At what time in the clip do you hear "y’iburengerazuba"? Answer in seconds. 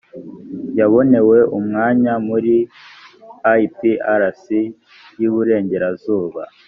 5.19-6.41